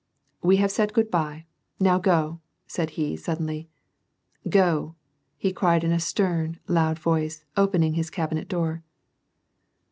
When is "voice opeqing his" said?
6.97-8.09